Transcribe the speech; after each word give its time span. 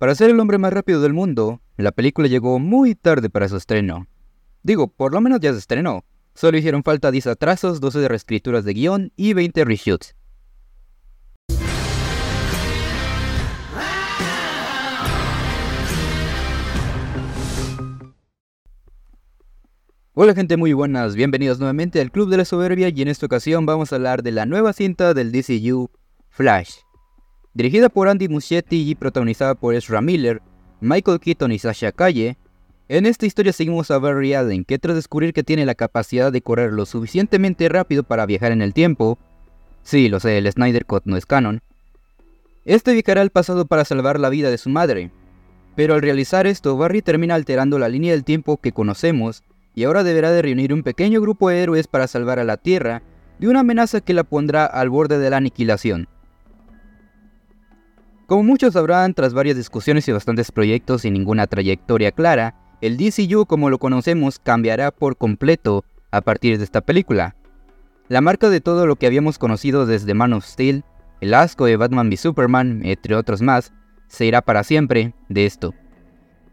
Para 0.00 0.14
ser 0.14 0.30
el 0.30 0.40
hombre 0.40 0.56
más 0.56 0.72
rápido 0.72 1.02
del 1.02 1.12
mundo, 1.12 1.60
la 1.76 1.92
película 1.92 2.26
llegó 2.26 2.58
muy 2.58 2.94
tarde 2.94 3.28
para 3.28 3.50
su 3.50 3.58
estreno. 3.58 4.06
Digo, 4.62 4.88
por 4.88 5.12
lo 5.12 5.20
menos 5.20 5.40
ya 5.40 5.52
se 5.52 5.58
estrenó. 5.58 6.06
Solo 6.34 6.56
hicieron 6.56 6.82
falta 6.82 7.10
10 7.10 7.26
atrasos, 7.26 7.82
12 7.82 7.98
de 7.98 8.08
reescrituras 8.08 8.64
de 8.64 8.72
guion 8.72 9.12
y 9.14 9.34
20 9.34 9.62
reshoots. 9.62 10.16
Hola 20.14 20.34
gente 20.34 20.56
muy 20.56 20.72
buenas, 20.72 21.14
bienvenidos 21.14 21.58
nuevamente 21.58 22.00
al 22.00 22.10
Club 22.10 22.30
de 22.30 22.38
la 22.38 22.46
Soberbia 22.46 22.88
y 22.88 23.02
en 23.02 23.08
esta 23.08 23.26
ocasión 23.26 23.66
vamos 23.66 23.92
a 23.92 23.96
hablar 23.96 24.22
de 24.22 24.32
la 24.32 24.46
nueva 24.46 24.72
cinta 24.72 25.12
del 25.12 25.30
DCU, 25.30 25.90
Flash. 26.30 26.76
Dirigida 27.52 27.88
por 27.88 28.08
Andy 28.08 28.28
Muschietti 28.28 28.88
y 28.88 28.94
protagonizada 28.94 29.54
por 29.54 29.74
Ezra 29.74 30.00
Miller, 30.00 30.40
Michael 30.80 31.18
Keaton 31.18 31.50
y 31.50 31.58
Sasha 31.58 31.90
Calle, 31.90 32.36
en 32.88 33.06
esta 33.06 33.26
historia 33.26 33.52
seguimos 33.52 33.90
a 33.90 33.98
Barry 33.98 34.34
Allen, 34.34 34.64
que 34.64 34.78
tras 34.78 34.96
descubrir 34.96 35.32
que 35.32 35.42
tiene 35.42 35.66
la 35.66 35.74
capacidad 35.74 36.32
de 36.32 36.42
correr 36.42 36.72
lo 36.72 36.86
suficientemente 36.86 37.68
rápido 37.68 38.02
para 38.04 38.26
viajar 38.26 38.52
en 38.52 38.62
el 38.62 38.72
tiempo, 38.72 39.18
sí, 39.82 40.08
lo 40.08 40.20
sé, 40.20 40.38
el 40.38 40.50
Snyder 40.50 40.86
Cut 40.86 41.02
no 41.06 41.16
es 41.16 41.26
canon, 41.26 41.60
este 42.64 42.92
viajará 42.92 43.22
al 43.22 43.30
pasado 43.30 43.64
para 43.66 43.84
salvar 43.84 44.20
la 44.20 44.28
vida 44.28 44.50
de 44.50 44.58
su 44.58 44.70
madre. 44.70 45.10
Pero 45.76 45.94
al 45.94 46.02
realizar 46.02 46.46
esto, 46.46 46.76
Barry 46.76 47.02
termina 47.02 47.34
alterando 47.34 47.78
la 47.78 47.88
línea 47.88 48.12
del 48.12 48.24
tiempo 48.24 48.58
que 48.58 48.72
conocemos 48.72 49.42
y 49.74 49.84
ahora 49.84 50.04
deberá 50.04 50.30
de 50.30 50.42
reunir 50.42 50.74
un 50.74 50.82
pequeño 50.82 51.20
grupo 51.20 51.48
de 51.48 51.62
héroes 51.62 51.86
para 51.86 52.06
salvar 52.06 52.38
a 52.38 52.44
la 52.44 52.58
Tierra 52.58 53.02
de 53.38 53.48
una 53.48 53.60
amenaza 53.60 54.00
que 54.00 54.14
la 54.14 54.24
pondrá 54.24 54.66
al 54.66 54.90
borde 54.90 55.18
de 55.18 55.30
la 55.30 55.38
aniquilación. 55.38 56.08
Como 58.30 58.44
muchos 58.44 58.74
sabrán, 58.74 59.12
tras 59.12 59.34
varias 59.34 59.56
discusiones 59.56 60.06
y 60.06 60.12
bastantes 60.12 60.52
proyectos 60.52 61.02
sin 61.02 61.14
ninguna 61.14 61.48
trayectoria 61.48 62.12
clara, 62.12 62.54
el 62.80 62.96
DCU 62.96 63.44
como 63.44 63.70
lo 63.70 63.80
conocemos 63.80 64.38
cambiará 64.38 64.92
por 64.92 65.16
completo 65.16 65.84
a 66.12 66.20
partir 66.20 66.56
de 66.56 66.62
esta 66.62 66.80
película. 66.80 67.34
La 68.06 68.20
marca 68.20 68.48
de 68.48 68.60
todo 68.60 68.86
lo 68.86 68.94
que 68.94 69.08
habíamos 69.08 69.36
conocido 69.36 69.84
desde 69.84 70.14
Man 70.14 70.32
of 70.32 70.46
Steel, 70.46 70.84
el 71.20 71.34
asco 71.34 71.64
de 71.64 71.76
Batman 71.76 72.06
v 72.06 72.16
Superman, 72.16 72.82
entre 72.84 73.16
otros 73.16 73.42
más, 73.42 73.72
se 74.06 74.26
irá 74.26 74.42
para 74.42 74.62
siempre 74.62 75.12
de 75.28 75.44
esto. 75.44 75.74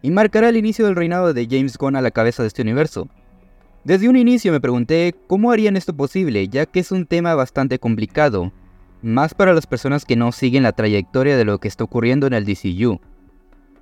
Y 0.02 0.09
marcará 0.09 0.49
el 0.49 0.57
inicio 0.57 0.85
del 0.85 0.95
reinado 0.95 1.31
de 1.31 1.47
James 1.47 1.77
Gunn 1.77 1.95
a 1.95 2.02
la 2.02 2.09
cabeza 2.09 2.41
de 2.41 2.47
este 2.47 2.63
universo. 2.63 3.07
Desde 3.83 4.09
un 4.09 4.15
inicio 4.15 4.52
me 4.52 4.59
pregunté 4.59 5.13
cómo 5.27 5.52
harían 5.52 5.77
esto 5.77 5.95
posible, 5.95 6.47
ya 6.47 6.65
que 6.65 6.80
es 6.80 6.91
un 6.91 7.05
tema 7.05 7.35
bastante 7.35 7.77
complicado, 7.77 8.52
más 9.01 9.33
para 9.33 9.53
las 9.53 9.67
personas 9.67 10.05
que 10.05 10.15
no 10.15 10.31
siguen 10.31 10.63
la 10.63 10.71
trayectoria 10.71 11.37
de 11.37 11.45
lo 11.45 11.59
que 11.59 11.67
está 11.67 11.83
ocurriendo 11.83 12.27
en 12.27 12.33
el 12.33 12.45
DCU. 12.45 12.99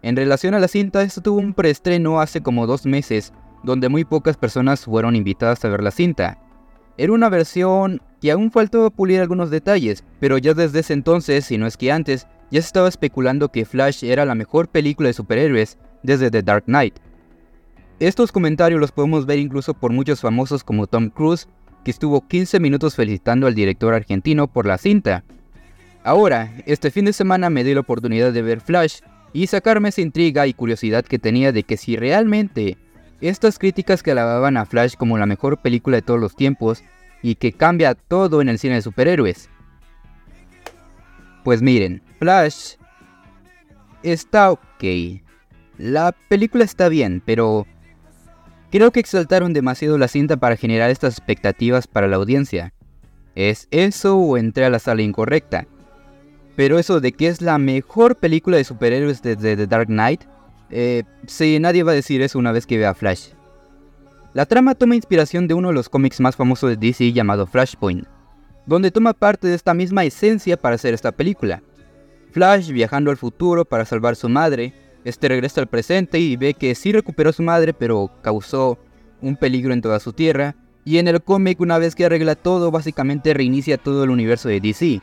En 0.02 0.16
relación 0.16 0.54
a 0.54 0.60
la 0.60 0.68
cinta, 0.68 1.02
esto 1.02 1.22
tuvo 1.22 1.40
un 1.40 1.54
preestreno 1.54 2.20
hace 2.20 2.42
como 2.42 2.68
dos 2.68 2.86
meses, 2.86 3.34
donde 3.64 3.90
muy 3.90 4.06
pocas 4.06 4.38
personas 4.38 4.86
fueron 4.86 5.16
invitadas 5.16 5.66
a 5.66 5.70
ver 5.70 5.82
la 5.82 5.92
cinta. 5.92 6.38
Era 6.98 7.14
una 7.14 7.30
versión 7.30 8.02
que 8.22 8.32
aún 8.32 8.52
faltó 8.52 8.90
pulir 8.92 9.20
algunos 9.20 9.50
detalles, 9.50 10.04
pero 10.20 10.38
ya 10.38 10.54
desde 10.54 10.80
ese 10.80 10.94
entonces, 10.94 11.46
si 11.46 11.58
no 11.58 11.68
es 11.68 11.76
que 11.76 11.92
antes, 11.92 12.28
ya 12.52 12.62
se 12.62 12.68
estaba 12.68 12.88
especulando 12.88 13.52
que 13.52 13.66
Flash 13.66 14.04
era 14.04 14.26
la 14.26 14.36
mejor 14.36 14.68
película 14.68 15.08
de 15.08 15.14
superhéroes 15.14 15.78
desde 16.04 16.30
The 16.30 16.44
Dark 16.44 16.66
Knight. 16.66 16.96
Estos 18.00 18.32
comentarios 18.32 18.80
los 18.80 18.92
podemos 18.92 19.26
ver 19.26 19.40
incluso 19.40 19.74
por 19.74 19.92
muchos 19.92 20.22
famosos 20.22 20.64
como 20.64 20.86
Tom 20.86 21.10
Cruise, 21.10 21.48
que 21.86 21.92
estuvo 21.92 22.28
15 22.28 22.60
minutos 22.60 22.96
felicitando 22.96 23.46
al 23.46 23.54
director 23.54 23.94
argentino 23.94 24.48
por 24.48 24.66
la 24.66 24.80
cinta. 24.80 25.24
Ahora, 26.04 26.52
este 26.66 26.90
fin 26.90 27.06
de 27.06 27.14
semana 27.14 27.52
me 27.52 27.64
di 27.64 27.76
la 27.76 27.82
oportunidad 27.82 28.34
de 28.34 28.42
ver 28.42 28.60
Flash 28.60 29.02
y 29.34 29.48
sacarme 29.48 29.90
esa 29.90 30.02
intriga 30.02 30.48
y 30.48 30.54
curiosidad 30.54 31.06
que 31.06 31.20
tenía 31.20 31.52
de 31.52 31.64
que 31.64 31.78
si 31.78 31.96
realmente 31.96 32.78
estas 33.22 33.60
críticas 33.60 34.02
que 34.02 34.12
alababan 34.12 34.58
a 34.58 34.66
Flash 34.66 34.96
como 34.96 35.18
la 35.18 35.28
mejor 35.28 35.60
película 35.62 35.98
de 35.98 36.02
todos 36.02 36.20
los 36.20 36.36
tiempos 36.36 36.84
y 37.22 37.36
que 37.36 37.54
cambia 37.54 37.94
todo 37.94 38.42
en 38.42 38.50
el 38.50 38.58
cine 38.58 38.76
de 38.76 38.82
superhéroes. 38.82 39.50
Pues 41.44 41.62
miren, 41.62 42.02
Flash 42.18 42.78
está 44.02 44.52
ok. 44.52 44.84
La 45.78 46.16
película 46.30 46.64
está 46.64 46.90
bien, 46.90 47.22
pero 47.24 47.68
Creo 48.76 48.92
que 48.92 49.00
exaltaron 49.00 49.54
demasiado 49.54 49.98
la 49.98 50.10
cinta 50.10 50.36
para 50.36 50.58
generar 50.58 50.90
estas 50.90 51.18
expectativas 51.18 51.88
para 51.88 52.10
la 52.10 52.18
audiencia. 52.18 52.74
¿Es 53.34 53.70
eso 53.72 54.18
o 54.18 54.36
entré 54.36 54.66
a 54.66 54.70
la 54.70 54.80
sala 54.80 55.02
incorrecta? 55.02 55.66
Pero 56.58 56.78
eso 56.78 57.00
de 57.00 57.14
que 57.14 57.30
es 57.30 57.42
la 57.42 57.58
mejor 57.58 58.18
película 58.18 58.58
de 58.58 58.66
superhéroes 58.66 59.22
desde 59.22 59.56
The 59.56 59.68
Dark 59.68 59.88
Knight, 59.88 60.26
eh, 60.72 61.04
sí, 61.26 61.58
nadie 61.58 61.84
va 61.84 61.94
a 61.94 61.96
decir 61.96 62.22
eso 62.22 62.38
una 62.38 62.52
vez 62.52 62.66
que 62.66 62.78
vea 62.78 62.94
Flash. 62.94 63.30
La 64.34 64.46
trama 64.46 64.76
toma 64.76 64.98
inspiración 64.98 65.48
de 65.48 65.54
uno 65.54 65.70
de 65.70 65.74
los 65.74 65.88
cómics 65.88 66.20
más 66.20 66.36
famosos 66.36 66.70
de 66.70 66.76
DC 66.76 67.14
llamado 67.14 67.48
Flashpoint, 67.48 68.06
donde 68.66 68.92
toma 68.92 69.14
parte 69.14 69.48
de 69.48 69.56
esta 69.56 69.74
misma 69.74 70.04
esencia 70.04 70.58
para 70.58 70.76
hacer 70.76 70.94
esta 70.94 71.14
película. 71.14 71.64
Flash 72.32 72.72
viajando 72.72 73.10
al 73.10 73.16
futuro 73.16 73.64
para 73.64 73.86
salvar 73.86 74.12
a 74.12 74.16
su 74.16 74.28
madre, 74.28 74.74
este 75.06 75.30
regresa 75.30 75.62
al 75.62 75.68
presente 75.68 76.20
y 76.20 76.36
ve 76.36 76.56
que 76.56 76.74
sí 76.76 76.92
recuperó 76.92 77.30
a 77.30 77.34
su 77.34 77.44
madre, 77.44 77.74
pero 77.74 78.12
causó 78.24 78.80
un 79.22 79.38
peligro 79.38 79.72
en 79.72 79.82
toda 79.82 80.00
su 80.00 80.12
tierra. 80.12 80.56
Y 80.84 80.98
en 80.98 81.08
el 81.08 81.22
cómic, 81.22 81.62
una 81.62 81.78
vez 81.78 81.96
que 81.96 82.06
arregla 82.06 82.36
todo, 82.36 82.72
básicamente 82.72 83.34
reinicia 83.34 83.78
todo 83.78 84.04
el 84.04 84.10
universo 84.10 84.50
de 84.50 84.60
DC. 84.60 85.02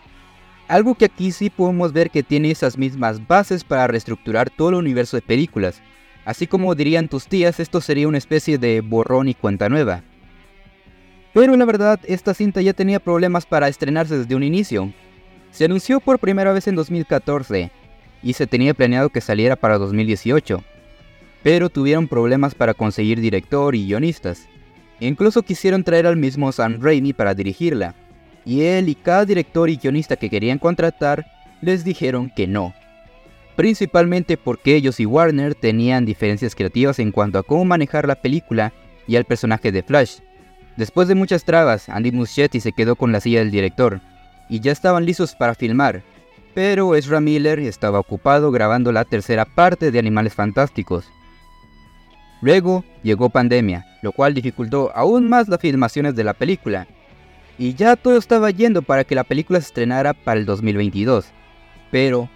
Algo 0.69 0.97
que 0.97 1.05
aquí 1.05 1.31
sí 1.31 1.51
podemos 1.51 1.93
ver 1.93 2.11
que 2.11 2.23
tiene 2.23 2.51
esas 2.51 2.77
mismas 2.77 3.27
bases 3.27 3.63
para 3.63 3.87
reestructurar 3.87 4.51
todo 4.51 4.71
el 4.71 4.75
universo 4.75 5.17
de 5.17 5.23
películas. 5.23 5.81
Así 6.25 6.47
como 6.47 6.75
dirían 6.75 7.09
tus 7.09 7.27
tías, 7.27 7.61
esto 7.61 7.81
sería 7.81 8.09
una 8.09 8.19
especie 8.19 8.59
de 8.59 8.81
borrón 8.81 9.29
y 9.29 9.35
cuenta 9.35 9.69
nueva. 9.69 10.03
Pero 11.33 11.57
la 11.57 11.65
verdad, 11.65 12.01
esta 12.05 12.35
cinta 12.35 12.61
ya 12.61 12.73
tenía 12.73 13.01
problemas 13.01 13.47
para 13.47 13.69
estrenarse 13.69 14.19
desde 14.19 14.35
un 14.35 14.43
inicio. 14.43 14.93
Se 15.51 15.65
anunció 15.65 16.01
por 16.01 16.19
primera 16.19 16.53
vez 16.53 16.67
en 16.67 16.75
2014, 16.75 17.71
y 18.23 18.35
se 18.35 18.47
tenía 18.47 18.75
planeado 18.75 19.09
que 19.09 19.21
saliera 19.21 19.57
para 19.57 19.79
2018, 19.79 20.63
pero 21.43 21.69
tuvieron 21.69 22.09
problemas 22.09 22.55
para 22.55 22.75
conseguir 22.75 23.21
director 23.21 23.75
y 23.75 23.87
guionistas. 23.87 24.49
Incluso 25.01 25.43
quisieron 25.43 25.83
traer 25.83 26.07
al 26.07 26.17
mismo 26.17 26.53
Sam 26.53 26.79
Raimi 26.81 27.13
para 27.13 27.35
dirigirla, 27.35 27.95
y 28.45 28.63
él 28.63 28.89
y 28.89 28.95
cada 28.95 29.25
director 29.25 29.69
y 29.69 29.77
guionista 29.77 30.17
que 30.17 30.31
querían 30.31 30.59
contratar 30.59 31.27
les 31.61 31.85
dijeron 31.85 32.31
que 32.35 32.47
no. 32.47 32.75
Principalmente 33.57 34.37
porque 34.37 34.75
ellos 34.75 34.99
y 35.01 35.07
Warner 35.07 35.55
tenían 35.55 36.07
diferencias 36.07 36.55
creativas 36.55 36.99
en 36.99 37.13
cuanto 37.13 37.39
a 37.39 37.43
cómo 37.43 37.65
manejar 37.65 38.07
la 38.07 38.15
película 38.15 38.73
y 39.07 39.17
al 39.17 39.25
personaje 39.25 39.73
de 39.73 39.83
Flash. 39.83 40.19
Después 40.77 41.07
de 41.09 41.15
muchas 41.15 41.45
trabas, 41.45 41.89
Andy 41.89 42.13
Muschietti 42.13 42.61
se 42.61 42.73
quedó 42.73 42.97
con 42.97 43.13
la 43.13 43.21
silla 43.21 43.41
del 43.41 43.51
director, 43.51 44.01
y 44.49 44.61
ya 44.61 44.73
estaban 44.73 45.05
listos 45.05 45.35
para 45.35 45.55
filmar, 45.55 46.03
pero 46.55 46.95
Ezra 46.95 47.21
Miller 47.21 47.59
estaba 47.61 47.99
ocupado 47.99 48.51
grabando 48.51 48.93
la 48.93 49.05
tercera 49.05 49.45
parte 49.45 49.91
de 49.91 49.99
Animales 49.99 50.35
Fantásticos. 50.35 51.07
Luego 52.41 52.85
llegó 53.03 53.31
pandemia, 53.31 53.87
lo 54.03 54.13
cual 54.13 54.35
dificultó 54.35 54.91
aún 54.95 55.29
más 55.29 55.49
las 55.49 55.61
filmaciones 55.61 56.15
de 56.17 56.25
la 56.25 56.35
película, 56.35 56.87
y 57.59 57.75
ya 57.75 57.97
todo 57.97 58.17
estaba 58.17 58.51
yendo 58.51 58.83
para 58.83 59.05
que 59.05 59.15
la 59.15 59.25
película 59.25 59.61
se 59.61 59.67
estrenara 59.67 60.15
para 60.15 60.41
el 60.41 60.47
2022. 60.47 61.27
Pero, 61.91 62.29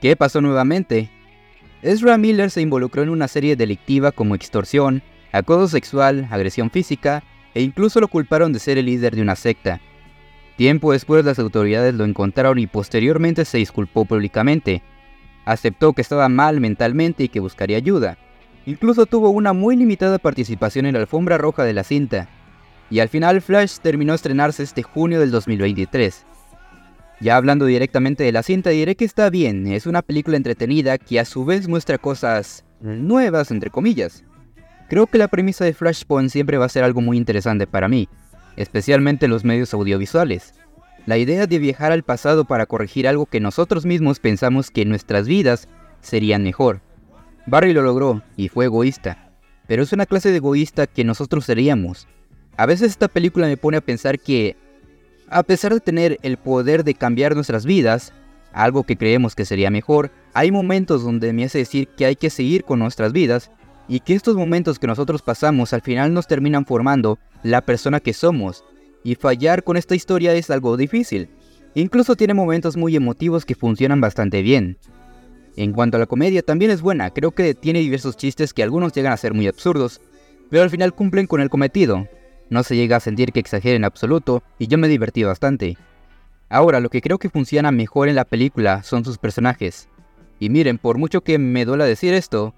¿qué 0.00 0.14
pasó 0.16 0.40
nuevamente? 0.40 1.10
Ezra 1.82 2.18
Miller 2.18 2.50
se 2.50 2.60
involucró 2.60 3.02
en 3.02 3.08
una 3.08 3.26
serie 3.26 3.56
delictiva 3.56 4.12
como 4.12 4.34
extorsión, 4.34 5.02
acoso 5.32 5.68
sexual, 5.68 6.28
agresión 6.30 6.70
física, 6.70 7.24
e 7.54 7.62
incluso 7.62 8.00
lo 8.00 8.08
culparon 8.08 8.52
de 8.52 8.60
ser 8.60 8.78
el 8.78 8.86
líder 8.86 9.16
de 9.16 9.22
una 9.22 9.34
secta. 9.34 9.80
Tiempo 10.60 10.92
después 10.92 11.24
las 11.24 11.38
autoridades 11.38 11.94
lo 11.94 12.04
encontraron 12.04 12.58
y 12.58 12.66
posteriormente 12.66 13.46
se 13.46 13.56
disculpó 13.56 14.04
públicamente. 14.04 14.82
Aceptó 15.46 15.94
que 15.94 16.02
estaba 16.02 16.28
mal 16.28 16.60
mentalmente 16.60 17.24
y 17.24 17.28
que 17.30 17.40
buscaría 17.40 17.78
ayuda. 17.78 18.18
Incluso 18.66 19.06
tuvo 19.06 19.30
una 19.30 19.54
muy 19.54 19.74
limitada 19.74 20.18
participación 20.18 20.84
en 20.84 20.92
la 20.92 21.00
alfombra 21.00 21.38
roja 21.38 21.64
de 21.64 21.72
la 21.72 21.82
cinta. 21.82 22.28
Y 22.90 22.98
al 22.98 23.08
final 23.08 23.40
Flash 23.40 23.78
terminó 23.78 24.12
estrenarse 24.12 24.62
este 24.62 24.82
junio 24.82 25.18
del 25.18 25.30
2023. 25.30 26.26
Ya 27.20 27.38
hablando 27.38 27.64
directamente 27.64 28.24
de 28.24 28.32
la 28.32 28.42
cinta 28.42 28.68
diré 28.68 28.96
que 28.96 29.06
está 29.06 29.30
bien, 29.30 29.66
es 29.66 29.86
una 29.86 30.02
película 30.02 30.36
entretenida 30.36 30.98
que 30.98 31.20
a 31.20 31.24
su 31.24 31.46
vez 31.46 31.68
muestra 31.68 31.96
cosas 31.96 32.66
nuevas 32.82 33.50
entre 33.50 33.70
comillas. 33.70 34.24
Creo 34.90 35.06
que 35.06 35.16
la 35.16 35.28
premisa 35.28 35.64
de 35.64 35.72
Flashpoint 35.72 36.28
siempre 36.28 36.58
va 36.58 36.66
a 36.66 36.68
ser 36.68 36.84
algo 36.84 37.00
muy 37.00 37.16
interesante 37.16 37.66
para 37.66 37.88
mí, 37.88 38.10
especialmente 38.60 39.26
los 39.26 39.42
medios 39.42 39.72
audiovisuales. 39.72 40.52
La 41.06 41.16
idea 41.16 41.46
de 41.46 41.58
viajar 41.58 41.92
al 41.92 42.02
pasado 42.02 42.44
para 42.44 42.66
corregir 42.66 43.08
algo 43.08 43.24
que 43.24 43.40
nosotros 43.40 43.86
mismos 43.86 44.20
pensamos 44.20 44.70
que 44.70 44.82
en 44.82 44.90
nuestras 44.90 45.26
vidas 45.26 45.66
serían 46.02 46.42
mejor. 46.42 46.82
Barry 47.46 47.72
lo 47.72 47.80
logró 47.80 48.22
y 48.36 48.48
fue 48.48 48.66
egoísta, 48.66 49.30
pero 49.66 49.82
es 49.82 49.94
una 49.94 50.04
clase 50.04 50.30
de 50.30 50.36
egoísta 50.36 50.86
que 50.86 51.04
nosotros 51.04 51.46
seríamos. 51.46 52.06
A 52.58 52.66
veces 52.66 52.90
esta 52.90 53.08
película 53.08 53.46
me 53.46 53.56
pone 53.56 53.78
a 53.78 53.80
pensar 53.80 54.18
que, 54.20 54.56
a 55.30 55.42
pesar 55.42 55.72
de 55.72 55.80
tener 55.80 56.18
el 56.22 56.36
poder 56.36 56.84
de 56.84 56.92
cambiar 56.92 57.34
nuestras 57.34 57.64
vidas, 57.64 58.12
algo 58.52 58.82
que 58.82 58.96
creemos 58.96 59.34
que 59.34 59.46
sería 59.46 59.70
mejor, 59.70 60.10
hay 60.34 60.52
momentos 60.52 61.02
donde 61.02 61.32
me 61.32 61.44
hace 61.44 61.58
decir 61.58 61.88
que 61.88 62.04
hay 62.04 62.16
que 62.16 62.28
seguir 62.28 62.64
con 62.64 62.80
nuestras 62.80 63.12
vidas 63.12 63.50
y 63.88 64.00
que 64.00 64.14
estos 64.14 64.36
momentos 64.36 64.78
que 64.78 64.86
nosotros 64.86 65.22
pasamos 65.22 65.72
al 65.72 65.80
final 65.80 66.12
nos 66.12 66.26
terminan 66.26 66.66
formando 66.66 67.18
la 67.42 67.60
persona 67.62 68.00
que 68.00 68.12
somos. 68.12 68.64
Y 69.02 69.14
fallar 69.14 69.64
con 69.64 69.76
esta 69.76 69.94
historia 69.94 70.34
es 70.34 70.50
algo 70.50 70.76
difícil. 70.76 71.28
Incluso 71.74 72.16
tiene 72.16 72.34
momentos 72.34 72.76
muy 72.76 72.96
emotivos 72.96 73.44
que 73.44 73.54
funcionan 73.54 74.00
bastante 74.00 74.42
bien. 74.42 74.78
En 75.56 75.72
cuanto 75.72 75.96
a 75.96 76.00
la 76.00 76.06
comedia, 76.06 76.42
también 76.42 76.70
es 76.70 76.82
buena, 76.82 77.10
creo 77.10 77.32
que 77.32 77.54
tiene 77.54 77.80
diversos 77.80 78.16
chistes 78.16 78.52
que 78.52 78.62
algunos 78.62 78.92
llegan 78.92 79.12
a 79.12 79.16
ser 79.16 79.34
muy 79.34 79.46
absurdos, 79.46 80.00
pero 80.48 80.62
al 80.62 80.70
final 80.70 80.94
cumplen 80.94 81.26
con 81.26 81.40
el 81.40 81.50
cometido. 81.50 82.06
No 82.50 82.62
se 82.62 82.76
llega 82.76 82.96
a 82.96 83.00
sentir 83.00 83.32
que 83.32 83.40
exageren 83.40 83.76
en 83.76 83.84
absoluto 83.84 84.42
y 84.58 84.66
yo 84.66 84.78
me 84.78 84.88
divertí 84.88 85.22
bastante. 85.22 85.76
Ahora, 86.48 86.80
lo 86.80 86.88
que 86.88 87.00
creo 87.00 87.18
que 87.18 87.30
funciona 87.30 87.70
mejor 87.70 88.08
en 88.08 88.16
la 88.16 88.24
película 88.24 88.82
son 88.82 89.04
sus 89.04 89.18
personajes. 89.18 89.88
Y 90.40 90.50
miren, 90.50 90.78
por 90.78 90.98
mucho 90.98 91.20
que 91.20 91.38
me 91.38 91.64
duela 91.64 91.84
decir 91.84 92.12
esto, 92.12 92.54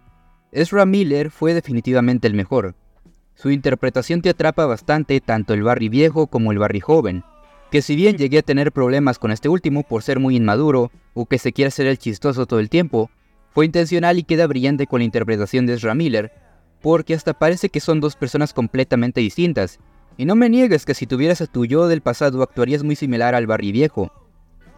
Ezra 0.50 0.86
Miller 0.86 1.30
fue 1.30 1.52
definitivamente 1.52 2.26
el 2.26 2.34
mejor. 2.34 2.74
Su 3.34 3.50
interpretación 3.50 4.22
te 4.22 4.30
atrapa 4.30 4.66
bastante 4.66 5.20
tanto 5.20 5.54
el 5.54 5.62
Barry 5.62 5.88
viejo 5.88 6.26
como 6.26 6.52
el 6.52 6.58
Barry 6.58 6.80
joven, 6.80 7.24
que 7.70 7.82
si 7.82 7.96
bien 7.96 8.18
llegué 8.18 8.38
a 8.38 8.42
tener 8.42 8.72
problemas 8.72 9.18
con 9.18 9.30
este 9.32 9.48
último 9.48 9.82
por 9.82 10.02
ser 10.02 10.20
muy 10.20 10.36
inmaduro 10.36 10.92
o 11.14 11.26
que 11.26 11.38
se 11.38 11.52
quiera 11.52 11.68
hacer 11.68 11.86
el 11.86 11.98
chistoso 11.98 12.46
todo 12.46 12.60
el 12.60 12.68
tiempo, 12.68 13.10
fue 13.50 13.66
intencional 13.66 14.18
y 14.18 14.24
queda 14.24 14.46
brillante 14.46 14.86
con 14.86 15.00
la 15.00 15.04
interpretación 15.04 15.66
de 15.66 15.74
Ezra 15.74 15.94
Miller, 15.94 16.32
porque 16.80 17.14
hasta 17.14 17.32
parece 17.32 17.68
que 17.68 17.80
son 17.80 18.00
dos 18.00 18.16
personas 18.16 18.52
completamente 18.52 19.20
distintas, 19.20 19.78
y 20.16 20.24
no 20.24 20.34
me 20.34 20.50
niegues 20.50 20.84
que 20.84 20.94
si 20.94 21.06
tuvieras 21.06 21.40
a 21.40 21.46
tu 21.46 21.64
yo 21.64 21.88
del 21.88 22.02
pasado 22.02 22.42
actuarías 22.42 22.82
muy 22.82 22.96
similar 22.96 23.34
al 23.34 23.46
Barry 23.46 23.72
viejo, 23.72 24.12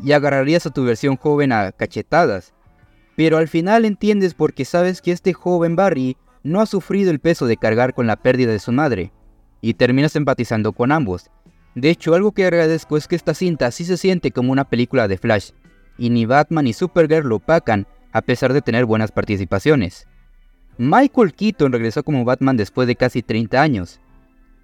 y 0.02 0.12
agarrarías 0.12 0.66
a 0.66 0.70
tu 0.70 0.84
versión 0.84 1.16
joven 1.16 1.52
a 1.52 1.72
cachetadas. 1.72 2.52
Pero 3.16 3.38
al 3.38 3.48
final 3.48 3.84
entiendes 3.84 4.34
porque 4.34 4.64
sabes 4.64 5.00
que 5.00 5.12
este 5.12 5.32
joven 5.32 5.76
Barry 5.76 6.16
no 6.44 6.60
ha 6.60 6.66
sufrido 6.66 7.10
el 7.10 7.18
peso 7.18 7.46
de 7.46 7.56
cargar 7.56 7.94
con 7.94 8.06
la 8.06 8.14
pérdida 8.14 8.52
de 8.52 8.60
su 8.60 8.70
madre, 8.70 9.12
y 9.60 9.74
terminas 9.74 10.14
empatizando 10.14 10.72
con 10.72 10.92
ambos. 10.92 11.30
De 11.74 11.90
hecho, 11.90 12.14
algo 12.14 12.30
que 12.30 12.44
agradezco 12.44 12.96
es 12.96 13.08
que 13.08 13.16
esta 13.16 13.34
cinta 13.34 13.72
sí 13.72 13.84
se 13.84 13.96
siente 13.96 14.30
como 14.30 14.52
una 14.52 14.68
película 14.68 15.08
de 15.08 15.18
Flash, 15.18 15.50
y 15.98 16.10
ni 16.10 16.26
Batman 16.26 16.66
ni 16.66 16.72
Supergirl 16.72 17.28
lo 17.28 17.36
opacan, 17.36 17.88
a 18.12 18.22
pesar 18.22 18.52
de 18.52 18.62
tener 18.62 18.84
buenas 18.84 19.10
participaciones. 19.10 20.06
Michael 20.78 21.34
Keaton 21.34 21.72
regresó 21.72 22.04
como 22.04 22.24
Batman 22.24 22.56
después 22.56 22.86
de 22.86 22.94
casi 22.94 23.22
30 23.22 23.60
años, 23.60 24.00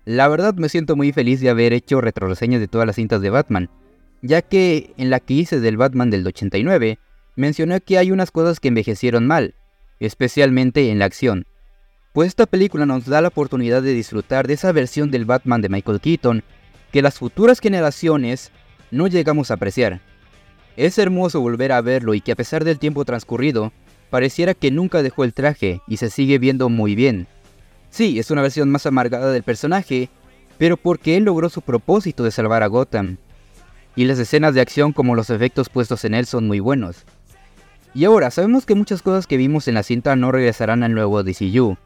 la 0.05 0.29
verdad 0.29 0.55
me 0.55 0.69
siento 0.69 0.97
muy 0.97 1.13
feliz 1.13 1.41
de 1.41 1.51
haber 1.51 1.73
hecho 1.73 2.01
retroreseñas 2.01 2.61
de 2.61 2.69
todas 2.69 2.87
las 2.87 2.97
cintas 2.97 3.21
de 3.21 3.31
Batman, 3.31 3.71
ya 4.23 4.41
que 4.43 4.95
en 4.97 5.11
la 5.11 5.21
que 5.21 5.35
hice 5.35 5.61
del 5.61 5.77
Batman 5.77 6.11
del 6.11 6.27
89, 6.27 6.99
mencioné 7.37 7.81
que 7.81 7.99
hay 7.99 8.11
unas 8.11 8.31
cosas 8.31 8.61
que 8.61 8.69
envejecieron 8.69 9.27
mal, 9.27 9.55
especialmente 9.99 10.91
en 10.91 10.99
la 10.99 11.05
acción. 11.05 11.47
Pues 12.13 12.27
esta 12.27 12.47
película 12.47 12.87
nos 12.87 13.07
da 13.07 13.21
la 13.21 13.29
oportunidad 13.29 13.83
de 13.83 13.95
disfrutar 13.95 14.49
de 14.49 14.55
esa 14.55 14.73
versión 14.73 15.13
del 15.13 15.27
Batman 15.27 15.61
de 15.61 15.69
Michael 15.69 16.01
Keaton 16.01 16.43
que 16.91 17.03
las 17.03 17.17
futuras 17.21 17.61
generaciones 17.61 18.51
no 18.91 19.07
llegamos 19.07 19.51
a 19.51 19.55
apreciar. 19.55 20.01
Es 20.77 20.99
hermoso 20.99 21.41
volver 21.41 21.71
a 21.71 21.81
verlo 21.83 22.15
y 22.15 22.21
que 22.21 22.33
a 22.33 22.37
pesar 22.37 22.65
del 22.65 22.81
tiempo 22.81 23.05
transcurrido, 23.05 23.73
pareciera 24.11 24.55
que 24.55 24.73
nunca 24.73 25.05
dejó 25.05 25.23
el 25.23 25.35
traje 25.35 25.83
y 25.87 25.99
se 25.99 26.11
sigue 26.11 26.41
viendo 26.41 26.69
muy 26.69 26.97
bien. 26.97 27.29
Sí, 27.91 28.19
es 28.19 28.33
una 28.33 28.43
versión 28.43 28.73
más 28.73 28.87
amargada 28.87 29.31
del 29.31 29.45
personaje, 29.45 30.09
pero 30.59 30.77
porque 30.77 31.17
él 31.17 31.25
logró 31.25 31.49
su 31.49 31.63
propósito 31.63 32.25
de 32.25 32.33
salvar 32.33 32.65
a 32.65 32.67
Gotham. 32.67 33.19
Y 33.95 34.07
las 34.07 34.19
escenas 34.19 34.55
de 34.55 34.61
acción 34.61 34.93
como 34.93 35.15
los 35.15 35.31
efectos 35.31 35.69
puestos 35.69 36.05
en 36.05 36.15
él 36.15 36.27
son 36.27 36.49
muy 36.49 36.59
buenos. 36.59 37.05
Y 37.95 38.05
ahora, 38.05 38.33
sabemos 38.33 38.67
que 38.67 38.75
muchas 38.75 39.01
cosas 39.01 39.29
que 39.29 39.37
vimos 39.37 39.69
en 39.69 39.75
la 39.75 39.85
cinta 39.85 40.17
no 40.17 40.33
regresarán 40.33 40.83
al 40.83 40.93
nuevo 40.93 41.23
DCU. 41.23 41.77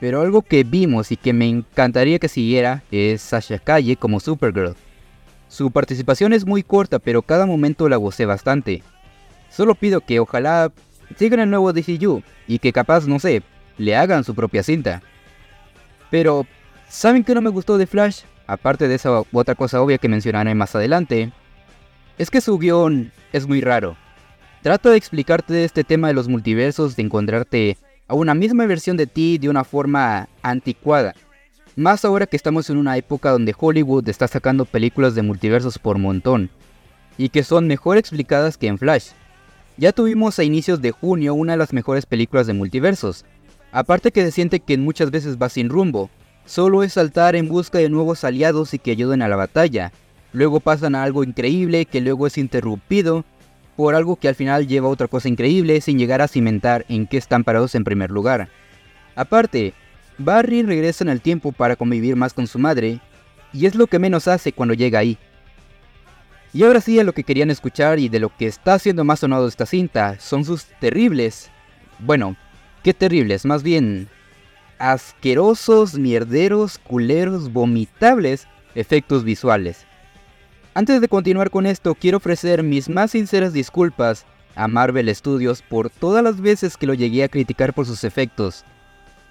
Pero 0.00 0.22
algo 0.22 0.40
que 0.40 0.64
vimos 0.64 1.12
y 1.12 1.16
que 1.16 1.34
me 1.34 1.46
encantaría 1.46 2.18
que 2.18 2.28
siguiera 2.28 2.82
es 2.90 3.20
Sasha 3.20 3.58
Calle 3.58 3.96
como 3.96 4.18
Supergirl. 4.18 4.74
Su 5.48 5.70
participación 5.70 6.32
es 6.32 6.46
muy 6.46 6.62
corta, 6.62 6.98
pero 6.98 7.22
cada 7.22 7.44
momento 7.44 7.88
la 7.88 7.96
gocé 7.96 8.24
bastante. 8.24 8.82
Solo 9.50 9.74
pido 9.74 10.00
que 10.00 10.20
ojalá 10.20 10.72
sigan 11.16 11.40
el 11.40 11.50
nuevo 11.50 11.72
DCU 11.72 12.22
y 12.46 12.60
que 12.60 12.72
capaz, 12.72 13.06
no 13.06 13.18
sé, 13.18 13.42
le 13.76 13.94
hagan 13.94 14.24
su 14.24 14.34
propia 14.34 14.62
cinta. 14.62 15.02
Pero, 16.10 16.46
¿saben 16.88 17.24
qué 17.24 17.34
no 17.34 17.42
me 17.42 17.50
gustó 17.50 17.76
de 17.76 17.86
Flash? 17.86 18.22
Aparte 18.46 18.88
de 18.88 18.94
esa 18.94 19.22
otra 19.32 19.54
cosa 19.54 19.82
obvia 19.82 19.98
que 19.98 20.08
mencionaré 20.08 20.54
más 20.54 20.74
adelante, 20.74 21.32
es 22.16 22.30
que 22.30 22.40
su 22.40 22.58
guion 22.58 23.12
es 23.32 23.46
muy 23.46 23.60
raro. 23.60 23.96
Trata 24.62 24.90
de 24.90 24.96
explicarte 24.96 25.64
este 25.64 25.84
tema 25.84 26.08
de 26.08 26.14
los 26.14 26.28
multiversos, 26.28 26.96
de 26.96 27.02
encontrarte 27.02 27.78
a 28.10 28.14
una 28.14 28.34
misma 28.34 28.66
versión 28.66 28.96
de 28.96 29.06
ti 29.06 29.38
de 29.38 29.48
una 29.48 29.62
forma 29.62 30.28
anticuada. 30.42 31.14
Más 31.76 32.04
ahora 32.04 32.26
que 32.26 32.36
estamos 32.36 32.68
en 32.68 32.76
una 32.76 32.96
época 32.96 33.30
donde 33.30 33.54
Hollywood 33.56 34.08
está 34.08 34.26
sacando 34.26 34.64
películas 34.64 35.14
de 35.14 35.22
multiversos 35.22 35.78
por 35.78 35.96
montón, 35.96 36.50
y 37.16 37.28
que 37.28 37.44
son 37.44 37.68
mejor 37.68 37.98
explicadas 37.98 38.58
que 38.58 38.66
en 38.66 38.78
Flash. 38.78 39.10
Ya 39.76 39.92
tuvimos 39.92 40.38
a 40.38 40.44
inicios 40.44 40.82
de 40.82 40.90
junio 40.90 41.34
una 41.34 41.52
de 41.52 41.58
las 41.58 41.72
mejores 41.72 42.04
películas 42.04 42.48
de 42.48 42.54
multiversos, 42.54 43.24
Aparte 43.72 44.10
que 44.10 44.24
se 44.24 44.32
siente 44.32 44.58
que 44.58 44.76
muchas 44.78 45.12
veces 45.12 45.38
va 45.38 45.48
sin 45.48 45.68
rumbo, 45.68 46.10
solo 46.44 46.82
es 46.82 46.94
saltar 46.94 47.36
en 47.36 47.48
busca 47.48 47.78
de 47.78 47.88
nuevos 47.88 48.24
aliados 48.24 48.74
y 48.74 48.80
que 48.80 48.90
ayuden 48.90 49.22
a 49.22 49.28
la 49.28 49.36
batalla. 49.36 49.92
Luego 50.32 50.58
pasan 50.58 50.96
a 50.96 51.04
algo 51.04 51.22
increíble 51.22 51.86
que 51.86 52.00
luego 52.00 52.26
es 52.26 52.36
interrumpido 52.36 53.24
por 53.80 53.94
algo 53.94 54.16
que 54.16 54.28
al 54.28 54.34
final 54.34 54.66
lleva 54.66 54.88
a 54.88 54.90
otra 54.90 55.08
cosa 55.08 55.30
increíble 55.30 55.80
sin 55.80 55.98
llegar 55.98 56.20
a 56.20 56.28
cimentar 56.28 56.84
en 56.90 57.06
qué 57.06 57.16
están 57.16 57.44
parados 57.44 57.74
en 57.74 57.82
primer 57.82 58.10
lugar. 58.10 58.50
Aparte, 59.16 59.72
Barry 60.18 60.62
regresa 60.62 61.02
en 61.02 61.08
el 61.08 61.22
tiempo 61.22 61.50
para 61.50 61.76
convivir 61.76 62.14
más 62.14 62.34
con 62.34 62.46
su 62.46 62.58
madre, 62.58 63.00
y 63.54 63.64
es 63.64 63.74
lo 63.74 63.86
que 63.86 63.98
menos 63.98 64.28
hace 64.28 64.52
cuando 64.52 64.74
llega 64.74 64.98
ahí. 64.98 65.16
Y 66.52 66.64
ahora 66.64 66.82
sí 66.82 67.00
a 67.00 67.04
lo 67.04 67.14
que 67.14 67.24
querían 67.24 67.50
escuchar 67.50 67.98
y 67.98 68.10
de 68.10 68.20
lo 68.20 68.28
que 68.36 68.46
está 68.46 68.74
haciendo 68.74 69.02
más 69.02 69.20
sonado 69.20 69.48
esta 69.48 69.64
cinta 69.64 70.20
son 70.20 70.44
sus 70.44 70.66
terribles, 70.78 71.50
bueno, 72.00 72.36
Qué 72.82 72.94
terribles, 72.94 73.44
más 73.44 73.62
bien 73.62 74.08
asquerosos, 74.78 75.98
mierderos, 75.98 76.78
culeros, 76.78 77.52
vomitables 77.52 78.46
efectos 78.74 79.22
visuales. 79.22 79.86
Antes 80.72 81.00
de 81.00 81.08
continuar 81.08 81.50
con 81.50 81.66
esto, 81.66 81.96
quiero 81.96 82.18
ofrecer 82.18 82.62
mis 82.62 82.88
más 82.88 83.10
sinceras 83.10 83.52
disculpas 83.52 84.24
a 84.54 84.68
Marvel 84.68 85.12
Studios 85.12 85.62
por 85.62 85.90
todas 85.90 86.22
las 86.22 86.40
veces 86.40 86.76
que 86.76 86.86
lo 86.86 86.94
llegué 86.94 87.24
a 87.24 87.28
criticar 87.28 87.74
por 87.74 87.86
sus 87.86 88.04
efectos. 88.04 88.64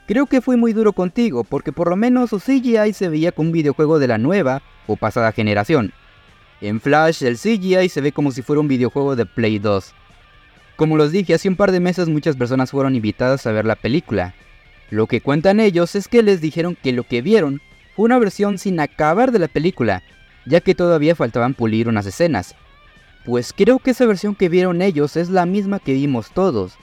Creo 0.06 0.26
que 0.26 0.42
fui 0.42 0.58
muy 0.58 0.74
duro 0.74 0.92
contigo 0.92 1.46
porque 1.46 1.72
por 1.72 1.90
lo 1.90 1.96
menos 1.96 2.32
su 2.32 2.40
CGI 2.40 2.92
se 2.92 3.08
veía 3.08 3.32
como 3.32 3.48
un 3.48 3.54
videojuego 3.54 4.00
de 4.00 4.08
la 4.08 4.18
nueva 4.18 4.62
o 4.86 4.98
pasada 4.98 5.32
generación. 5.32 5.94
En 6.60 6.82
Flash 6.82 7.24
el 7.24 7.38
CGI 7.38 7.88
se 7.88 8.02
ve 8.02 8.12
como 8.12 8.32
si 8.32 8.42
fuera 8.42 8.60
un 8.60 8.68
videojuego 8.68 9.16
de 9.16 9.26
Play 9.26 9.60
2. 9.60 9.94
Como 10.76 10.98
los 10.98 11.14
dije, 11.14 11.36
hace 11.36 11.48
un 11.48 11.56
par 11.56 11.72
de 11.72 11.80
meses 11.80 12.10
muchas 12.10 12.36
personas 12.36 12.72
fueron 12.72 12.96
invitadas 12.96 13.48
a 13.48 13.54
ver 13.54 13.66
la 13.66 13.78
película. 13.78 14.34
Lo 14.90 15.08
que 15.08 15.22
cuentan 15.22 15.62
ellos 15.62 15.96
es 15.96 16.10
que 16.10 16.22
les 16.22 16.42
dijeron 16.42 16.76
que 16.76 16.92
lo 16.92 17.04
que 17.04 17.22
vieron 17.22 17.62
fue 17.96 18.06
una 18.06 18.20
versión 18.20 18.58
sin 18.58 18.80
acabar 18.82 19.32
de 19.32 19.40
la 19.40 19.48
película, 19.48 20.04
ya 20.46 20.62
que 20.62 20.76
todavía 20.76 21.16
faltaban 21.16 21.54
pulir 21.54 21.88
unas 21.88 22.06
escenas. 22.06 22.56
Pues 23.26 23.54
creo 23.54 23.80
que 23.80 23.92
esa 23.92 24.06
versión 24.06 24.36
que 24.36 24.50
vieron 24.50 24.82
ellos 24.82 25.16
es 25.18 25.30
la 25.30 25.46
misma 25.46 25.80
que 25.80 25.94
vimos 25.94 26.32
todos. 26.32 26.74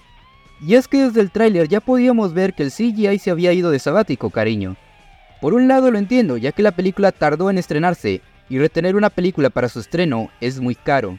Y 0.60 0.74
es 0.74 0.88
que 0.88 1.04
desde 1.04 1.20
el 1.20 1.30
tráiler 1.30 1.68
ya 1.68 1.80
podíamos 1.80 2.32
ver 2.32 2.54
que 2.54 2.62
el 2.62 2.70
CGI 2.70 3.18
se 3.18 3.30
había 3.30 3.52
ido 3.52 3.70
de 3.70 3.78
sabático, 3.78 4.30
cariño. 4.30 4.76
Por 5.40 5.54
un 5.54 5.68
lado 5.68 5.90
lo 5.90 5.98
entiendo, 5.98 6.36
ya 6.36 6.52
que 6.52 6.62
la 6.62 6.72
película 6.72 7.12
tardó 7.12 7.50
en 7.50 7.58
estrenarse, 7.58 8.22
y 8.48 8.58
retener 8.58 8.96
una 8.96 9.10
película 9.10 9.50
para 9.50 9.68
su 9.68 9.80
estreno 9.80 10.30
es 10.40 10.60
muy 10.60 10.74
caro 10.74 11.18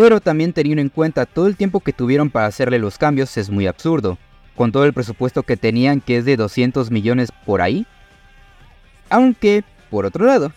pero 0.00 0.18
también 0.18 0.54
teniendo 0.54 0.80
en 0.80 0.88
cuenta 0.88 1.26
todo 1.26 1.46
el 1.46 1.56
tiempo 1.56 1.80
que 1.80 1.92
tuvieron 1.92 2.30
para 2.30 2.46
hacerle 2.46 2.78
los 2.78 2.96
cambios 2.96 3.36
es 3.36 3.50
muy 3.50 3.66
absurdo, 3.66 4.16
con 4.56 4.72
todo 4.72 4.86
el 4.86 4.94
presupuesto 4.94 5.42
que 5.42 5.58
tenían 5.58 6.00
que 6.00 6.16
es 6.16 6.24
de 6.24 6.38
200 6.38 6.90
millones 6.90 7.30
por 7.44 7.60
ahí. 7.60 7.86
Aunque, 9.10 9.62
por 9.90 10.06
otro 10.06 10.24
lado, 10.24 10.52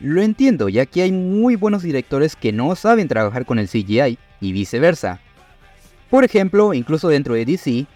lo 0.00 0.22
entiendo 0.22 0.68
ya 0.68 0.86
que 0.86 1.02
hay 1.02 1.12
muy 1.12 1.56
buenos 1.56 1.82
directores 1.82 2.36
que 2.36 2.52
no 2.52 2.74
saben 2.76 3.08
trabajar 3.08 3.44
con 3.44 3.58
el 3.58 3.68
CGI 3.68 4.18
y 4.40 4.52
viceversa. 4.52 5.20
Por 6.10 6.24
ejemplo, 6.24 6.72
incluso 6.74 7.08
dentro 7.08 7.34
de 7.34 7.44
DC, 7.44 7.86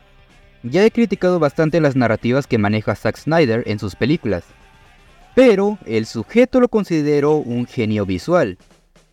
ya 0.62 0.84
he 0.84 0.90
criticado 0.90 1.38
bastante 1.38 1.80
las 1.80 1.96
narrativas 1.96 2.46
que 2.46 2.58
maneja 2.58 2.94
Zack 2.94 3.16
Snyder 3.16 3.62
en 3.66 3.78
sus 3.78 3.96
películas, 3.96 4.44
pero 5.34 5.78
el 5.86 6.06
sujeto 6.06 6.60
lo 6.60 6.68
considero 6.68 7.36
un 7.36 7.66
genio 7.66 8.04
visual, 8.04 8.58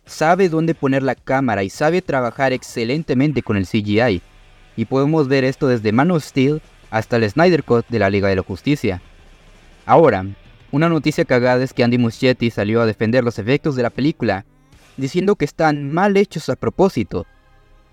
sabe 0.04 0.48
dónde 0.48 0.74
poner 0.74 1.02
la 1.02 1.14
cámara 1.14 1.62
y 1.62 1.70
sabe 1.70 2.02
trabajar 2.02 2.52
excelentemente 2.52 3.42
con 3.42 3.56
el 3.56 3.66
CGI. 3.66 4.20
Y 4.76 4.84
podemos 4.84 5.28
ver 5.28 5.44
esto 5.44 5.66
desde 5.66 5.92
Man 5.92 6.10
of 6.10 6.24
Steel 6.24 6.60
hasta 6.90 7.16
el 7.16 7.28
Snyder 7.30 7.64
Cut 7.64 7.86
de 7.88 7.98
la 7.98 8.10
Liga 8.10 8.28
de 8.28 8.36
la 8.36 8.42
Justicia. 8.42 9.00
Ahora, 9.86 10.26
una 10.72 10.88
noticia 10.88 11.24
cagada 11.24 11.62
es 11.64 11.72
que 11.72 11.84
Andy 11.84 11.98
Muschietti 11.98 12.50
salió 12.50 12.80
a 12.80 12.86
defender 12.86 13.24
los 13.24 13.38
efectos 13.38 13.76
de 13.76 13.82
la 13.82 13.90
película, 13.90 14.44
diciendo 14.96 15.36
que 15.36 15.44
están 15.44 15.92
mal 15.92 16.16
hechos 16.16 16.48
a 16.48 16.56
propósito 16.56 17.26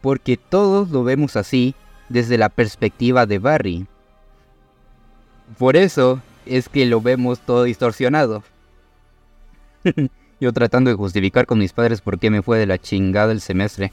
porque 0.02 0.38
todos 0.38 0.90
lo 0.90 1.04
vemos 1.04 1.36
así 1.36 1.76
desde 2.10 2.38
la 2.38 2.50
perspectiva 2.50 3.26
de 3.26 3.40
Barry. 3.40 3.88
Por 5.58 5.76
eso 5.76 6.22
es 6.46 6.70
que 6.70 6.86
lo 6.86 7.02
vemos 7.02 7.40
todo 7.40 7.64
distorsionado. 7.64 8.44
Yo 10.40 10.54
tratando 10.54 10.90
de 10.90 10.96
justificar 10.96 11.46
con 11.46 11.60
mis 11.60 11.74
padres 11.74 12.02
por 12.02 12.20
qué 12.20 12.30
me 12.30 12.42
fue 12.42 12.60
de 12.60 12.68
la 12.68 12.78
chingada 12.78 13.32
el 13.32 13.42
semestre. 13.42 13.92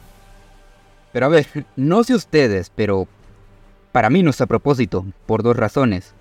Pero 1.13 1.27
a 1.27 1.31
ver, 1.31 1.47
no 1.77 2.05
sé 2.05 2.15
ustedes, 2.15 2.71
pero 2.75 3.09
para 3.93 4.11
mí 4.11 4.23
no 4.23 4.31
es 4.31 4.41
a 4.41 4.47
propósito, 4.47 5.07
por 5.27 5.43
dos 5.43 5.57
razones. 5.57 6.13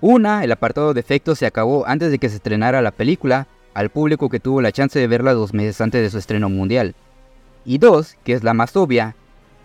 Una, 0.00 0.44
el 0.44 0.52
apartado 0.52 0.94
de 0.94 1.00
efectos 1.00 1.38
se 1.38 1.46
acabó 1.46 1.86
antes 1.86 2.10
de 2.10 2.18
que 2.18 2.28
se 2.28 2.36
estrenara 2.36 2.80
la 2.80 2.90
película 2.90 3.46
al 3.74 3.90
público 3.90 4.30
que 4.30 4.40
tuvo 4.40 4.62
la 4.62 4.72
chance 4.72 4.98
de 4.98 5.06
verla 5.06 5.34
dos 5.34 5.52
meses 5.52 5.80
antes 5.80 6.02
de 6.02 6.10
su 6.10 6.18
estreno 6.18 6.48
mundial. 6.48 6.94
Y 7.64 7.78
dos, 7.78 8.16
que 8.24 8.32
es 8.32 8.42
la 8.42 8.54
más 8.54 8.74
obvia, 8.76 9.14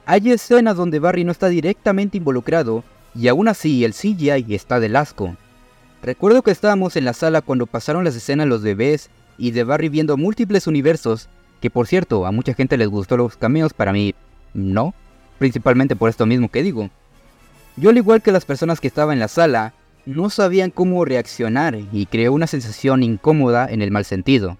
hay 0.05 0.31
escenas 0.31 0.75
donde 0.75 0.99
Barry 0.99 1.23
no 1.23 1.31
está 1.31 1.47
directamente 1.47 2.17
involucrado 2.17 2.83
y 3.15 3.29
aún 3.29 3.47
así 3.47 3.85
el 3.85 3.93
CGI 3.93 4.53
está 4.53 4.79
del 4.79 4.97
asco. 4.97 5.35
Recuerdo 6.03 6.43
que 6.43 6.51
estábamos 6.51 6.97
en 6.97 7.05
la 7.05 7.13
sala 7.13 7.41
cuando 7.41 7.65
pasaron 7.65 8.03
las 8.03 8.15
escenas 8.15 8.47
los 8.47 8.61
bebés 8.61 9.09
y 9.37 9.51
de 9.51 9.63
Barry 9.63 9.89
viendo 9.89 10.17
múltiples 10.17 10.67
universos, 10.67 11.29
que 11.61 11.69
por 11.69 11.87
cierto 11.87 12.25
a 12.25 12.31
mucha 12.31 12.53
gente 12.53 12.77
les 12.77 12.89
gustó 12.89 13.17
los 13.17 13.37
cameos, 13.37 13.73
para 13.73 13.93
mí 13.93 14.13
no, 14.53 14.93
principalmente 15.39 15.95
por 15.95 16.09
esto 16.09 16.25
mismo 16.25 16.49
que 16.49 16.61
digo. 16.61 16.89
Yo 17.77 17.89
al 17.89 17.97
igual 17.97 18.21
que 18.21 18.31
las 18.31 18.45
personas 18.45 18.79
que 18.79 18.87
estaban 18.87 19.13
en 19.13 19.19
la 19.19 19.27
sala, 19.27 19.73
no 20.05 20.29
sabían 20.29 20.71
cómo 20.71 21.03
reaccionar 21.05 21.77
y 21.91 22.05
creó 22.05 22.33
una 22.33 22.47
sensación 22.47 23.03
incómoda 23.03 23.67
en 23.69 23.81
el 23.81 23.91
mal 23.91 24.05
sentido. 24.05 24.57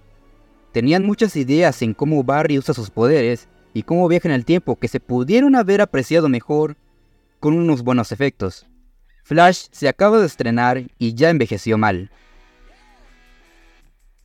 Tenían 0.72 1.06
muchas 1.06 1.36
ideas 1.36 1.82
en 1.82 1.94
cómo 1.94 2.24
Barry 2.24 2.58
usa 2.58 2.74
sus 2.74 2.90
poderes 2.90 3.48
y 3.74 3.84
cómo 3.84 4.08
viaja 4.08 4.28
en 4.28 4.36
el 4.36 4.46
tiempo 4.46 4.76
que 4.78 4.88
se 4.88 5.00
pudieron 5.00 5.56
haber 5.56 5.82
apreciado 5.82 6.30
mejor 6.30 6.76
con 7.40 7.54
unos 7.54 7.84
buenos 7.84 8.12
efectos. 8.12 8.66
Flash 9.24 9.68
se 9.72 9.88
acaba 9.88 10.20
de 10.20 10.26
estrenar 10.26 10.84
y 10.98 11.14
ya 11.14 11.30
envejeció 11.30 11.78
mal. 11.78 12.10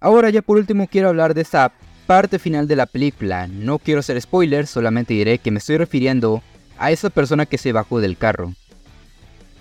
Ahora 0.00 0.30
ya 0.30 0.42
por 0.42 0.56
último 0.56 0.88
quiero 0.88 1.08
hablar 1.08 1.34
de 1.34 1.42
esa 1.42 1.72
parte 2.06 2.38
final 2.38 2.66
de 2.66 2.76
la 2.76 2.86
película. 2.86 3.46
No 3.46 3.78
quiero 3.78 4.00
hacer 4.00 4.20
spoilers, 4.20 4.70
solamente 4.70 5.14
diré 5.14 5.38
que 5.38 5.50
me 5.50 5.58
estoy 5.58 5.76
refiriendo 5.76 6.42
a 6.78 6.90
esa 6.90 7.10
persona 7.10 7.46
que 7.46 7.58
se 7.58 7.72
bajó 7.72 8.00
del 8.00 8.16
carro. 8.16 8.54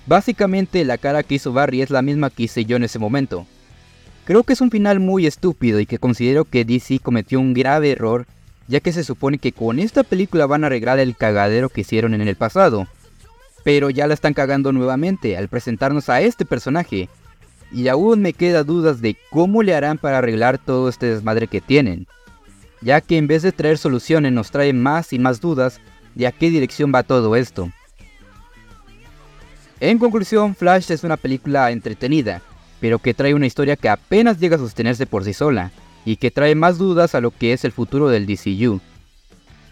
Básicamente 0.09 0.83
la 0.85 0.97
cara 0.97 1.21
que 1.21 1.35
hizo 1.35 1.53
Barry 1.53 1.83
es 1.83 1.91
la 1.91 2.01
misma 2.01 2.31
que 2.31 2.41
hice 2.41 2.65
yo 2.65 2.77
en 2.77 2.83
ese 2.83 2.97
momento. 2.97 3.45
Creo 4.25 4.41
que 4.41 4.53
es 4.53 4.61
un 4.61 4.71
final 4.71 4.99
muy 4.99 5.27
estúpido 5.27 5.79
y 5.79 5.85
que 5.85 5.99
considero 5.99 6.45
que 6.45 6.65
DC 6.65 6.97
cometió 6.97 7.39
un 7.39 7.53
grave 7.53 7.91
error, 7.91 8.25
ya 8.67 8.79
que 8.79 8.91
se 8.91 9.03
supone 9.03 9.37
que 9.37 9.51
con 9.51 9.77
esta 9.77 10.01
película 10.01 10.47
van 10.47 10.63
a 10.63 10.67
arreglar 10.67 10.97
el 10.97 11.15
cagadero 11.15 11.69
que 11.69 11.81
hicieron 11.81 12.15
en 12.15 12.27
el 12.27 12.35
pasado. 12.35 12.87
Pero 13.63 13.91
ya 13.91 14.07
la 14.07 14.15
están 14.15 14.33
cagando 14.33 14.71
nuevamente 14.71 15.37
al 15.37 15.47
presentarnos 15.47 16.09
a 16.09 16.21
este 16.21 16.43
personaje. 16.43 17.07
Y 17.71 17.87
aún 17.87 18.23
me 18.23 18.33
queda 18.33 18.63
dudas 18.63 19.01
de 19.01 19.15
cómo 19.29 19.61
le 19.61 19.75
harán 19.75 19.99
para 19.99 20.17
arreglar 20.17 20.57
todo 20.57 20.89
este 20.89 21.05
desmadre 21.05 21.45
que 21.45 21.61
tienen. 21.61 22.07
Ya 22.81 22.99
que 22.99 23.17
en 23.17 23.27
vez 23.27 23.43
de 23.43 23.51
traer 23.51 23.77
soluciones 23.77 24.31
nos 24.31 24.49
trae 24.49 24.73
más 24.73 25.13
y 25.13 25.19
más 25.19 25.39
dudas 25.39 25.79
de 26.15 26.25
a 26.25 26.31
qué 26.31 26.49
dirección 26.49 26.91
va 26.91 27.03
todo 27.03 27.35
esto. 27.35 27.69
En 29.81 29.97
conclusión, 29.97 30.55
Flash 30.55 30.91
es 30.91 31.05
una 31.05 31.15
película 31.15 31.71
entretenida, 31.71 32.41
pero 32.81 32.99
que 32.99 33.13
trae 33.13 33.33
una 33.33 33.45
historia 33.45 33.77
que 33.77 33.87
apenas 33.87 34.37
llega 34.37 34.57
a 34.57 34.59
sostenerse 34.59 35.05
por 35.05 35.23
sí 35.23 35.33
sola, 35.33 35.71
y 36.03 36.17
que 36.17 36.31
trae 36.31 36.53
más 36.53 36.77
dudas 36.77 37.15
a 37.15 37.21
lo 37.21 37.31
que 37.31 37.53
es 37.53 37.63
el 37.63 37.71
futuro 37.71 38.09
del 38.09 38.25
DCU. 38.25 38.81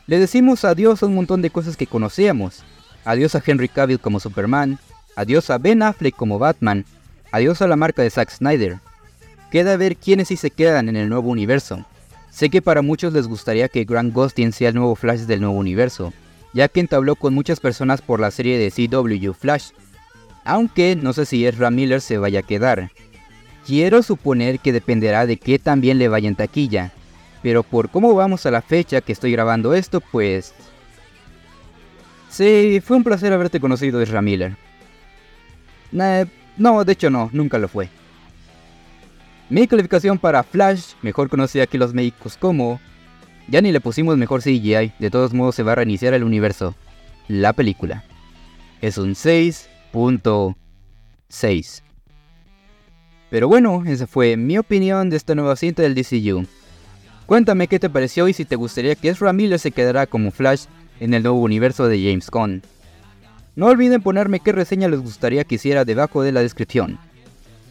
Le 0.08 0.20
decimos 0.20 0.64
adiós 0.64 1.04
a 1.04 1.08
un 1.08 1.16
montón 1.16 1.42
de 1.42 1.50
cosas 1.50 1.76
que 1.76 1.88
conocíamos, 1.88 2.64
adiós 3.04 3.36
a 3.36 3.44
Henry 3.46 3.68
Cavill 3.68 4.00
como 4.00 4.22
Superman, 4.22 4.80
adiós 5.18 5.50
a 5.50 5.58
Ben 5.58 5.84
Affleck 5.84 6.16
como 6.16 6.40
Batman, 6.40 6.86
adiós 7.34 7.62
a 7.62 7.68
la 7.68 7.76
marca 7.76 8.02
de 8.02 8.10
Zack 8.10 8.30
Snyder. 8.30 8.80
Queda 9.52 9.76
ver 9.76 9.98
quiénes 9.98 10.30
sí 10.30 10.38
se 10.38 10.52
quedan 10.52 10.88
en 10.88 10.96
el 10.96 11.10
nuevo 11.10 11.30
universo. 11.30 11.86
Sé 12.30 12.50
que 12.50 12.62
para 12.62 12.82
muchos 12.82 13.12
les 13.12 13.28
gustaría 13.28 13.68
que 13.68 13.84
Grant 13.84 14.14
Gustin 14.14 14.54
sea 14.54 14.70
el 14.70 14.76
nuevo 14.76 14.96
Flash 14.96 15.22
del 15.22 15.42
nuevo 15.42 15.58
universo, 15.58 16.14
ya 16.54 16.70
que 16.70 16.80
entabló 16.80 17.16
con 17.16 17.34
muchas 17.34 17.60
personas 17.60 18.02
por 18.02 18.22
la 18.22 18.32
serie 18.32 18.58
de 18.58 18.72
CW 18.72 19.34
Flash, 19.34 19.72
aunque 20.48 20.96
no 20.96 21.12
sé 21.12 21.26
si 21.26 21.46
Ezra 21.46 21.70
Miller 21.70 22.00
se 22.00 22.18
vaya 22.18 22.40
a 22.40 22.44
quedar. 22.44 22.90
Quiero 23.66 24.02
suponer 24.02 24.60
que 24.60 24.72
dependerá 24.72 25.26
de 25.26 25.38
qué 25.38 25.60
también 25.60 25.98
le 25.98 26.08
vaya 26.08 26.30
en 26.30 26.36
taquilla, 26.36 26.94
pero 27.44 27.64
por 27.64 27.90
cómo 27.90 28.16
vamos 28.16 28.46
a 28.46 28.52
la 28.52 28.62
fecha 28.62 29.02
que 29.02 29.12
estoy 29.12 29.34
grabando 29.34 29.74
esto, 29.74 30.00
pues... 30.00 30.54
Sí, 32.30 32.82
fue 32.84 32.96
un 32.96 33.04
placer 33.04 33.34
haberte 33.34 33.60
conocido, 33.60 34.02
Ezra 34.02 34.22
Miller. 34.22 34.56
no, 35.92 36.84
de 36.86 36.94
hecho 36.94 37.10
no, 37.10 37.30
nunca 37.34 37.58
lo 37.58 37.68
fue. 37.68 37.90
Mi 39.50 39.68
calificación 39.68 40.18
para 40.18 40.44
Flash, 40.44 40.94
mejor 41.02 41.30
conocida 41.30 41.64
aquí 41.64 41.78
los 41.78 41.94
médicos 41.94 42.38
como... 42.38 42.80
Ya 43.50 43.62
ni 43.62 43.72
le 43.72 43.82
pusimos 43.82 44.18
mejor 44.18 44.42
CGI, 44.42 44.94
de 44.98 45.10
todos 45.10 45.34
modos 45.34 45.56
se 45.56 45.64
va 45.64 45.74
a 45.74 45.76
reiniciar 45.76 46.14
el 46.14 46.24
universo. 46.24 46.74
La 47.28 47.54
película. 47.54 48.04
Es 48.82 48.98
un 48.98 49.16
6 49.16 49.70
6. 51.30 51.84
Pero 53.30 53.48
bueno, 53.48 53.84
esa 53.86 54.08
fue 54.08 54.38
mi 54.38 54.58
opinión 54.58 55.10
de 55.10 55.18
esta 55.18 55.36
nueva 55.36 55.56
cinta 55.56 55.82
del 55.82 55.96
DCU. 55.96 56.46
Cuéntame 57.26 57.68
qué 57.68 57.80
te 57.80 57.90
pareció 57.90 58.28
y 58.28 58.34
si 58.34 58.46
te 58.46 58.56
gustaría 58.56 58.96
que 58.96 59.10
Ezra 59.10 59.34
Miller 59.34 59.60
se 59.60 59.72
quedara 59.72 60.08
como 60.08 60.32
Flash 60.32 60.66
en 61.00 61.14
el 61.14 61.24
nuevo 61.24 61.42
universo 61.42 61.88
de 61.88 62.00
James 62.00 62.30
Gunn. 62.30 62.62
No 63.56 63.66
olviden 63.66 64.02
ponerme 64.02 64.40
qué 64.40 64.52
reseña 64.52 64.88
les 64.88 65.02
gustaría 65.02 65.44
que 65.44 65.56
hiciera 65.56 65.84
debajo 65.84 66.22
de 66.22 66.32
la 66.32 66.42
descripción. 66.42 67.00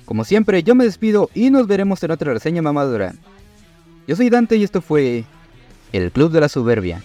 Como 0.04 0.24
siempre, 0.24 0.62
yo 0.62 0.74
me 0.74 0.84
despido 0.84 1.30
y 1.32 1.50
nos 1.50 1.66
veremos 1.66 2.02
en 2.02 2.10
otra 2.10 2.34
reseña 2.34 2.60
mamadora. 2.60 3.14
Yo 4.06 4.14
soy 4.14 4.28
Dante 4.30 4.56
y 4.56 4.64
esto 4.64 4.82
fue 4.82 5.24
El 5.92 6.12
Club 6.12 6.32
de 6.32 6.40
la 6.40 6.48
Soberbia. 6.48 7.02